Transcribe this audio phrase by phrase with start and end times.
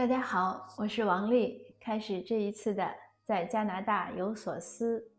[0.00, 1.76] 大家好，我是王丽。
[1.78, 2.90] 开始这一次的
[3.22, 5.12] 在加拿大有所思。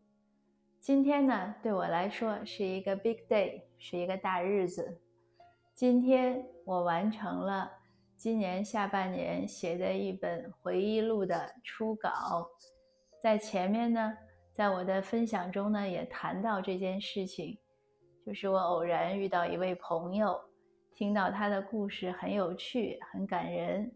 [0.80, 5.00] 今天呢，对我来说是一个 big day，是一个大日子。
[5.72, 7.70] 今天我完成了
[8.16, 12.48] 今年下半年写的一本回忆录的初稿。
[13.22, 14.12] 在前面呢，
[14.52, 17.56] 在我的分享中呢，也谈到这件事情，
[18.26, 20.40] 就是我偶然遇到一位朋友，
[20.92, 23.88] 听到他的故事很有趣，很感人。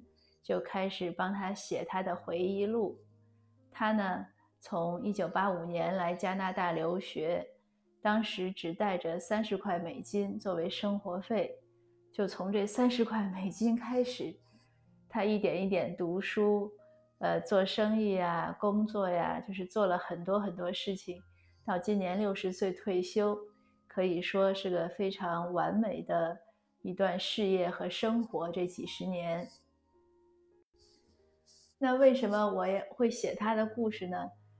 [0.47, 2.97] 就开始帮他写他的回忆录。
[3.69, 4.25] 他呢，
[4.61, 7.45] 从一九八五年来加拿大留学，
[8.01, 11.59] 当时只带着三十块美金作为生活费。
[12.13, 14.33] 就从这三十块美金开始，
[15.09, 16.71] 他一点一点读书，
[17.19, 21.21] 呃，做生意呀，工作呀，就是做了很多很多事情。
[21.65, 23.37] 到今年六十岁退休，
[23.89, 26.39] 可以说是个非常完美的
[26.83, 28.49] 一段事业和生活。
[28.53, 29.45] 这几十年。
[31.87, 34.17] 那为什么我也会写他的故事呢？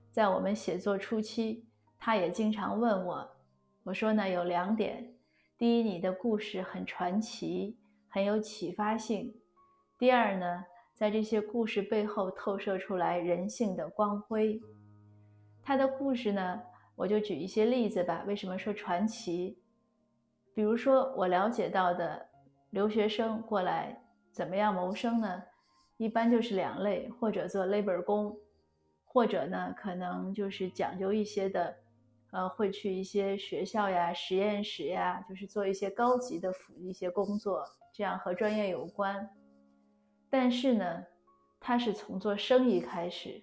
[0.09, 1.67] 在我们写作初期，
[1.99, 3.29] 他也经常问我。
[3.83, 5.13] 我说呢，有两点：
[5.57, 9.33] 第一，你的故事很传奇，很有启发性；
[9.99, 14.57] 第二呢，在这些故事背后透射出来人性的光辉。
[15.61, 16.61] 他的故事呢，
[16.95, 18.23] 我就举一些例子吧。
[18.25, 19.59] 为什么说传奇？
[20.53, 22.25] 比如说，我了解到的
[22.69, 25.43] 留学生过来怎么样谋生呢？
[25.97, 28.37] 一般就是两类，或者做 labor 工，
[29.03, 31.75] 或者呢，可能就是讲究一些的，
[32.31, 39.27] 呃，会去一些学校呀、实验室呀，就是做一些高级的辅一些工作，这样和专业有关。
[40.29, 41.03] 但是呢，
[41.59, 43.41] 他是从做生意开始，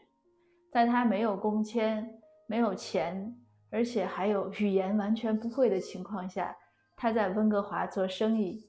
[0.70, 3.36] 在他没有工签、没有钱，
[3.70, 6.56] 而且还有语言完全不会的情况下，
[6.94, 8.64] 他在温哥华做生意。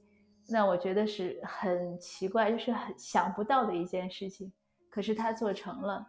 [0.48, 4.52] 那我觉得是很奇怪，就是很想不到的一件事情，
[4.88, 6.06] 可是他做成了。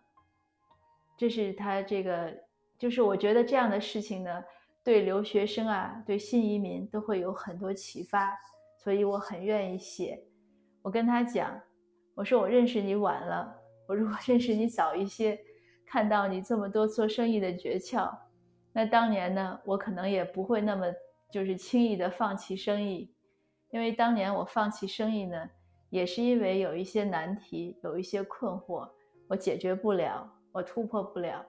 [1.17, 2.31] 这是他这个，
[2.77, 4.43] 就是我觉得这样的事情呢，
[4.83, 8.37] 对留学生啊，对新移民都会有很多启发，
[8.83, 10.23] 所以我很愿意写。
[10.83, 11.59] 我跟他讲，
[12.13, 13.51] 我说我认识你晚了，
[13.87, 15.39] 我如果认识你早一些，
[15.85, 18.15] 看到你这么多做生意的诀窍，
[18.71, 20.85] 那当年呢，我可能也不会那么
[21.31, 23.11] 就是轻易的放弃生意。
[23.71, 25.49] 因为当年我放弃生意呢，
[25.89, 28.89] 也是因为有一些难题，有一些困惑，
[29.27, 31.45] 我解决不了，我突破不了，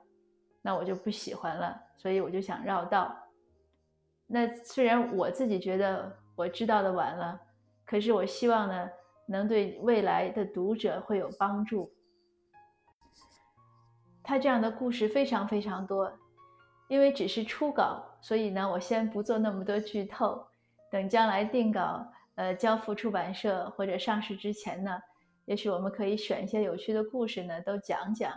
[0.61, 3.17] 那我就不喜欢了，所以我就想绕道。
[4.27, 7.41] 那虽然我自己觉得我知道的晚了，
[7.87, 8.91] 可是我希望呢，
[9.27, 11.91] 能对未来的读者会有帮助。
[14.25, 16.13] 他这样的故事非常非常多，
[16.89, 20.48] 因为只是初稿，所以呢，我先不做那么多剧透。
[20.91, 22.07] 等将来定稿，
[22.37, 24.99] 呃，交付出版社或者上市之前呢，
[25.45, 28.33] 也许我们可以选一些有趣的故事呢，都讲讲。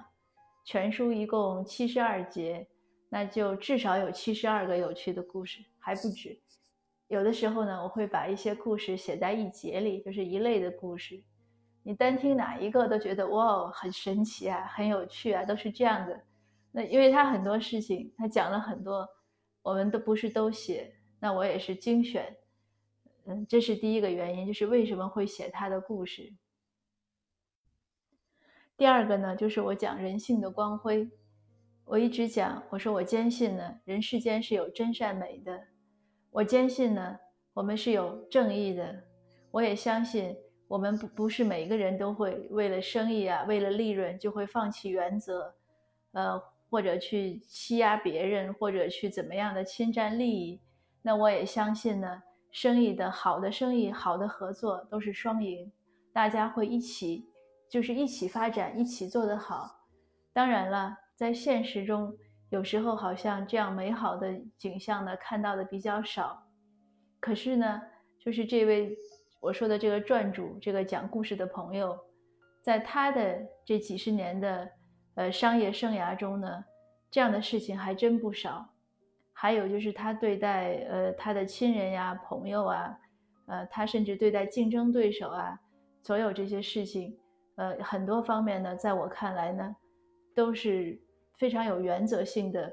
[0.63, 2.67] 全书一共七十二节，
[3.09, 6.39] 那就至少有七十二个有趣的故事，还不止。
[7.07, 11.21] 有的时候呢，我会把一些故事写在一节里，就是一类的故事。
[11.83, 16.21] 你单听哪一个都觉得哇，很神奇啊，很有趣啊，都是这样的。
[16.71, 19.05] 那因为他很多事情，他讲了很多，
[19.63, 22.37] 我们都不是都写，那我也是精选。
[23.25, 26.33] 嗯，这是第一个原因，就是为什么会写他的故事。
[28.75, 31.09] 第二个呢，就是我讲人性的光辉。
[31.85, 35.67] 我一直讲，我说我坚信呢，人世间是有真善美的。
[36.31, 37.19] 我坚信呢，
[37.53, 39.03] 我们是有正义的。
[39.51, 40.35] 我也相信，
[40.67, 45.53] 我们不不是每一个人都会为了生意啊，为了利润就会放弃原则，
[46.13, 50.59] 呃，或者去欺压别人，或者去怎么样的侵占利益。
[51.03, 52.23] 那我也相信呢。
[52.51, 55.71] 生意的好的生意，好的合作都是双赢，
[56.13, 57.25] 大家会一起，
[57.69, 59.87] 就是一起发展，一起做得好。
[60.33, 62.13] 当然了，在现实中，
[62.49, 66.43] 有时候好像这样美好的景象呢，看到的比较少。
[67.19, 67.81] 可是呢，
[68.19, 68.97] 就是这位
[69.39, 71.97] 我说的这个传主，这个讲故事的朋友，
[72.61, 74.69] 在他的这几十年的
[75.15, 76.65] 呃商业生涯中呢，
[77.09, 78.67] 这样的事情还真不少。
[79.41, 82.95] 还有就是他对待呃他的亲人呀、朋友啊，
[83.47, 85.59] 呃他甚至对待竞争对手啊，
[86.03, 87.17] 所有这些事情，
[87.55, 89.75] 呃很多方面呢，在我看来呢，
[90.35, 91.01] 都是
[91.39, 92.71] 非常有原则性的，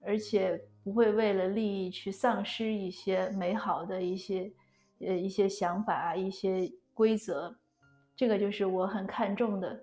[0.00, 4.50] 而且不会为了利益去丧失一些美好的一些
[5.00, 7.54] 呃一些想法啊、一些规则，
[8.16, 9.78] 这个就是我很看重的。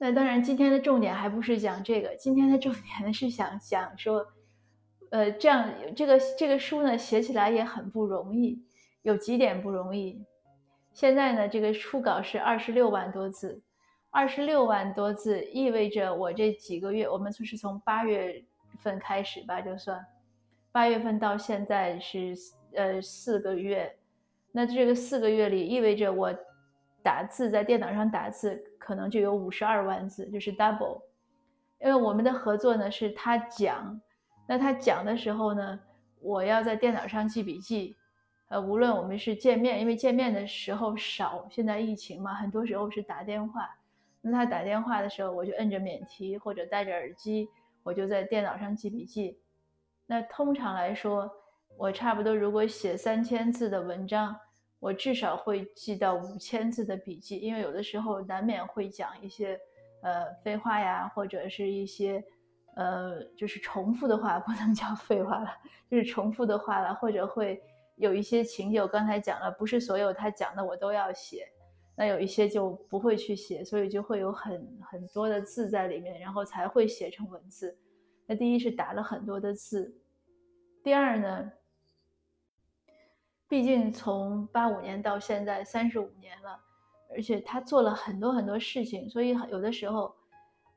[0.00, 2.14] 那当然，今天的重点还不是讲这个。
[2.14, 4.24] 今天的重点呢是想讲说，
[5.10, 8.62] 呃，这样这个这个书呢写起来也很不容易，
[9.02, 10.24] 有几点不容易。
[10.92, 13.60] 现在呢，这个初稿是二十六万多字，
[14.10, 18.44] 二十六万多字意味着我这几个月，我们就是从八月
[18.78, 20.04] 份开始吧，就算
[20.70, 22.34] 八月份到现在是
[22.74, 23.92] 呃四个月，
[24.52, 26.32] 那这个四个月里意味着我
[27.08, 31.00] 打字在电脑上打字可能就有五十二万字，就是 double。
[31.80, 33.98] 因为我们的合作呢是他讲，
[34.46, 35.80] 那他讲的时候呢，
[36.20, 37.96] 我要在电脑上记笔记。
[38.48, 43.74] 呃，无论我们是见面，因为见面的时候少，现在疫情嘛，很多时候是打电话。
[44.20, 47.48] 那他打电话的时候，我就摁着免提或者戴着耳机，
[47.82, 49.38] 我就在电脑上记笔记。
[50.04, 51.30] 那通常来说，
[51.78, 54.36] 我差不多如果写三千字的文章，
[54.80, 59.58] 我至少会记到五千字的笔记，因为有的时候难免会讲一些
[60.02, 62.24] 呃废话呀，或者是一些
[62.76, 65.50] 呃就是重复的话，不能叫废话了，
[65.88, 67.62] 就是重复的话了，或者会。
[68.00, 71.44] 有一些情节我刚才讲了，不是所有他讲的我都要写，
[71.96, 77.76] 那有一些就不会去写，所以就会有很很多的字在里面，然后才会写成文字。
[78.24, 79.92] 那第一是打了很多的字，
[80.84, 81.50] 第二呢，
[83.48, 86.60] 毕竟从八五年到现在三十五年了，
[87.10, 90.14] 而且他做了很多很多事情，所以有的时候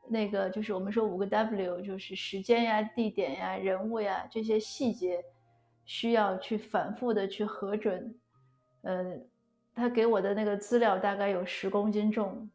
[0.08, 5.24] 那个就是我们说五个 W，就是时间呀、地点呀、人物呀这些细节。
[5.84, 8.16] 需要去反复的去核准，
[8.84, 9.20] 呃，
[9.74, 12.50] 他给我的那个资料大概有十公斤重，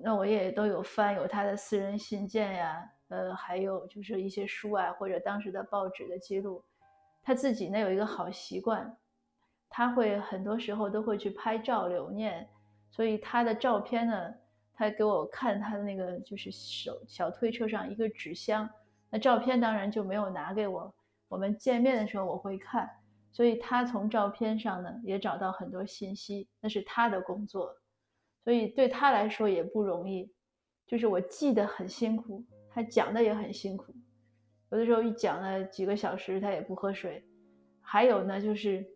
[0.00, 6.62] 那我也都有翻，有他的私人信件呀，呃，还有就是一些书啊，或者当时的报纸的记录。
[7.24, 8.96] 他自己呢有一个好习惯，
[9.68, 12.48] 他会很多时候都会去拍照留念，
[12.90, 14.34] 所以他的照片呢，
[14.74, 18.68] 他给我看他的那个就是手小推车上一个纸箱，
[19.10, 20.94] 那照片当然就没有拿给我。
[21.28, 22.88] 我们见面的时候我会看，
[23.32, 27.76] 所以他从照片上呢也找到很多信息，那是他的工作，
[28.44, 30.32] 所以对他来说也不容易。
[30.86, 33.92] 就是我记得很辛苦，他讲的也很辛苦，
[34.70, 37.24] 有的时候一讲了几个小时他也不喝水。
[37.80, 38.86] 还有呢，就是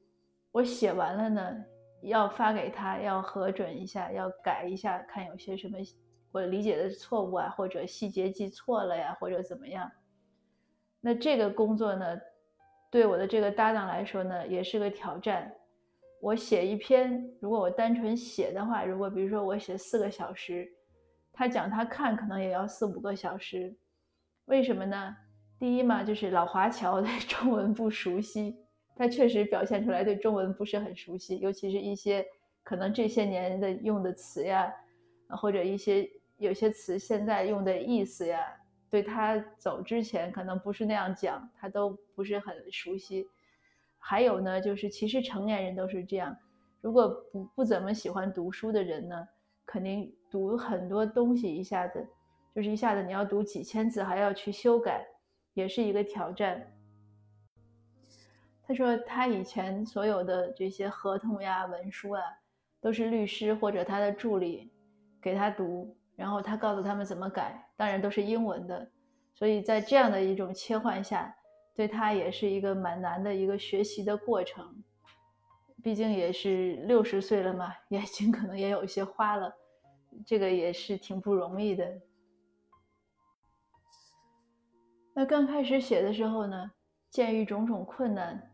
[0.53, 1.65] 我写完了呢，
[2.03, 5.79] 要发给他，要核准一下，要改一下，看有些什么
[6.33, 9.91] 我理解的错误啊，或者细节记错了呀，或者怎么样。
[11.01, 12.19] 那这个工作呢，
[12.91, 15.53] 对我的这个搭档来说呢，也是个挑战。
[16.21, 20.69] 我写一篇，如果我单纯写的话，如果比如说我写四个小时，
[21.33, 23.75] 他讲他看可能也要四五个小时。
[24.45, 25.17] 为什么呢？
[25.59, 28.59] 第一嘛，就是老华侨 对中文不熟悉，
[28.97, 32.27] 他确实表现出来对中文不是很熟悉，尤其是一些
[32.63, 34.73] 可能这些年的用的词呀，
[35.29, 38.45] 或者一些有些词现在用的意思呀。
[38.91, 43.25] 对他走之前可能不是那样讲，他都不是很熟悉。
[43.99, 46.37] 还有呢，就是其实成年人都是这样，
[46.81, 49.29] 如果不不怎么喜欢读书的人呢，
[49.65, 52.05] 肯定读很多东西一下子
[52.53, 55.07] 就是一下子你要读几千字，还要去修改，
[55.55, 56.61] 也是一个挑战。
[58.71, 62.23] 他说他以前所有的这些合同呀、文书啊，
[62.81, 64.71] 都是律师或者他的助理
[65.21, 65.93] 给他读。
[66.15, 68.89] 然后他告诉他们怎么改，当然都是英文的，
[69.35, 71.35] 所以在这样的一种切换下，
[71.75, 74.85] 对他也是一个蛮难的一个学习的过程。
[75.83, 79.53] 毕竟也是六十岁了嘛，眼睛可能也有一些花了，
[80.25, 82.01] 这个也是挺不容易的。
[85.13, 86.71] 那刚开始写的时候呢，
[87.11, 88.50] 鉴于种种困难，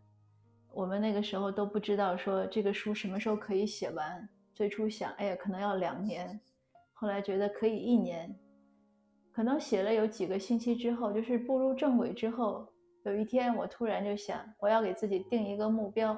[0.77, 4.29] 我们那个时候都不知道说这个书什么时候可以写完。
[4.53, 6.39] 最初想，哎呀，可能要两年。
[6.93, 8.39] 后来觉得可以一年，
[9.33, 12.69] 可能写了有几个星期之后，就是步入正轨之后，
[13.05, 16.15] 有一天我突然就想，我要给自己定一个目标，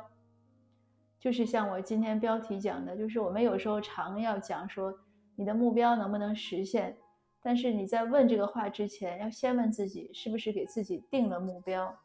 [1.21, 4.93] 就是像我今天标题讲的，就是我们有时候常要讲说
[5.37, 6.97] 你的目标能不能实现，
[7.41, 11.97] 但是你在问这个话之前，要先问自己是不是给自己定了目标，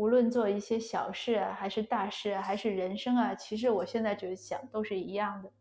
[0.00, 5.52] 无论做一些小事啊，还是大事啊，还是人生啊，其实我现在就想都是一样的。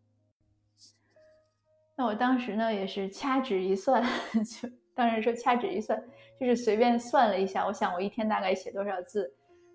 [1.98, 4.02] 那我当时呢也是掐指一算，
[4.46, 6.02] 就当然说掐指一算，
[6.40, 7.68] 就是随便算了一下。
[7.68, 9.30] 我想我一天大概写多少字，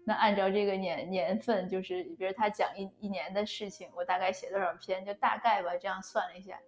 [0.06, 6.59] 那按照这个年年份，就是比如他讲一一年的事情，我大概写多少篇，就大概吧，这样算了一下。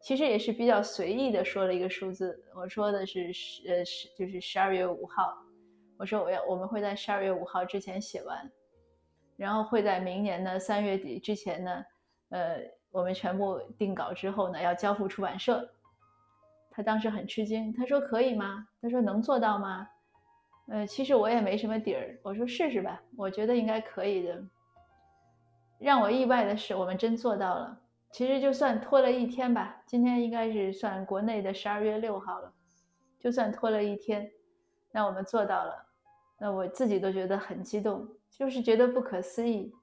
[0.00, 5.32] 其实也是比较随意的说了一个数字，我说的是十呃十就是十二月五号，
[5.98, 8.50] 我说我要我们会在十二月五号之前写完，
[9.36, 11.84] 然后会在明年的三月底之前呢，
[12.30, 12.56] 呃。
[12.94, 15.68] 我们全部定稿之后呢，要交付出版社。
[16.70, 19.88] 他当时很吃惊，他说：“可以吗？”他说：“能做到吗？”
[20.70, 24.40] 呃，其实我也没什么底儿，我说试试吧，我觉得应该可以的。
[25.80, 27.76] 让我意外的是，我们真做到了。
[28.12, 32.52] 其实就算拖了一天吧，今天应该是算国内的十二月六号了，
[33.18, 34.30] 就算拖了一天，
[34.96, 35.86] 那我们做到了，
[36.38, 39.74] 那我自己都觉得很激动，就是觉得不可思议。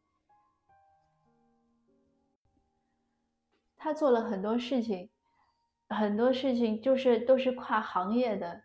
[3.75, 5.09] 他做了很多事情，
[5.89, 8.61] 很多事情就是都是跨行业的，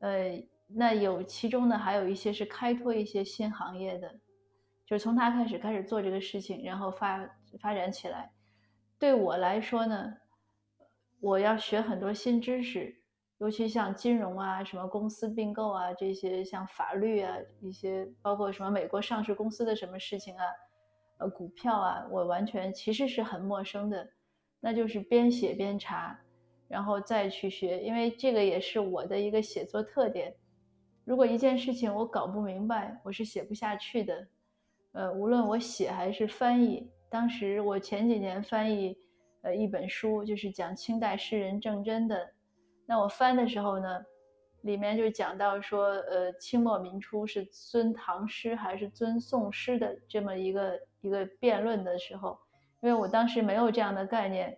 [0.00, 4.18] 呃，那有其中呢还有一些是开拓一些新行业的，
[4.84, 7.24] 就是从他开始开始做这个事情，然后发
[7.60, 8.32] 发展起来。
[8.98, 10.16] 对我来说呢，
[11.20, 12.96] 我要学很多新知识，
[13.44, 20.44] 尤其像金融啊、什么公司并购啊这些，像法律啊一些，包括什么美国上市公司的什么事情啊，
[21.18, 24.08] 呃，股票啊，我完全其实是很陌生的。
[24.60, 26.18] 那就是边写边查，
[26.68, 30.34] 然后再去学，因为这个也是我的一个写作特点。
[31.04, 34.26] 如果一件事情我搞不明白，我是写不下去的。
[34.92, 36.90] 呃，无论我写还是翻译。
[37.10, 38.96] 当时我前几年翻译，
[39.42, 42.32] 呃，一本书就是讲清代诗人郑珍的。
[42.86, 44.04] 那我翻的时候呢，
[44.62, 52.38] 里面就讲到说，呃，清末民初是尊唐诗还是尊宋诗的这么一个一个辩论的时候，
[52.80, 54.56] 因为我当时没有这样的概念，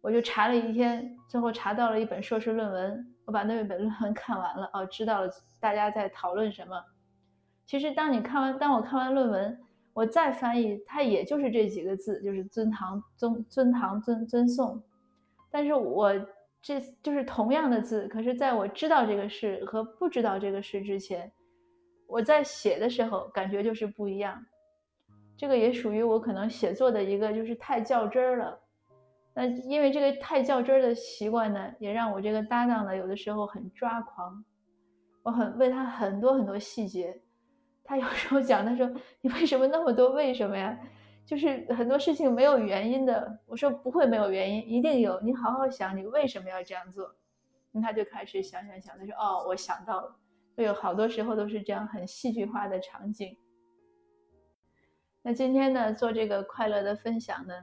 [0.00, 6.82] 我就查了一天，最后查到了一本硕士论文，我把那本论文 看完了，哦，知道了大家在讨论什么。
[7.66, 9.58] 其实当你看完，当我看完论文。
[9.92, 14.80] 我再翻译，它也就是这几个字，就是尊唐尊尊唐尊尊宋。
[15.50, 16.14] 但是我
[16.62, 21.32] 这就是同样的字，可是在我知道这个事和不知道这个事之前，
[22.06, 24.44] 我在写的时候感觉就是不一样。
[25.36, 28.60] 这个也属于我可能写作的一个，就是太较真儿了。
[29.32, 34.44] 那因为这个太较真儿的习惯呢，也让我这个搭档呢有的时候很抓狂，
[35.22, 37.18] 我很问他很多很多细节。
[37.82, 38.88] 他有时候讲，他说
[39.20, 40.78] ：“你为什么那么多为什么呀？
[41.30, 45.20] 就是很多事情没有原因的。”我说：“不会没有原因，一定有。
[45.20, 47.14] 你好好想，你为什么要这样做？”
[47.70, 50.16] 那他就开始想想想，他说：“哦，我想到了。”
[50.56, 53.36] 会有好多时候都是这样很戏剧化的场景。
[55.22, 57.54] 那今天呢，做这个快乐的分享呢，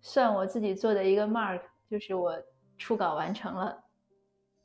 [0.00, 2.40] 算我自己做的一个 mark，就是我
[2.78, 3.82] 初稿完成了。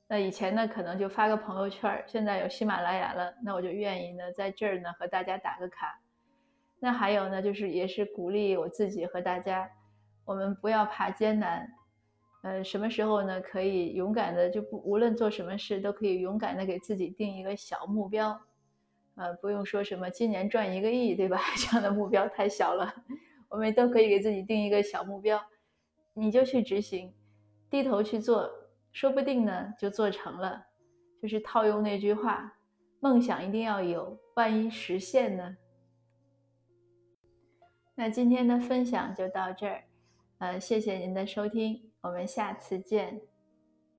[0.08, 6.00] 那以前呢，可能就发个朋友圈现在有喜马拉雅了，那我就愿意呢，在这儿呢和大家打个卡。
[6.80, 9.70] 那还有呢，就是也是鼓励我自己和大家，
[10.26, 11.68] 我们不要怕艰难，
[12.44, 18.40] 呃，什么时候呢，可以勇敢的就不无论做什么事都可以勇敢的给自己定一个小目标，
[19.16, 21.40] 呃，不用说什么今年赚一个亿，对吧？
[21.58, 22.94] 这样的目标太小了，
[23.50, 25.42] 我们都可以给自己定一个小目标，
[26.14, 27.14] 你就去执行，
[27.70, 28.50] 低头去做。
[28.94, 30.66] 说不定呢，就做成了。
[31.22, 32.52] 就是套用那句话，
[33.00, 35.58] 梦想一定要有，万一实现呢？
[38.00, 39.84] 那今天的分享就到这儿，
[40.38, 43.20] 呃，谢谢您的收听，我们下次见。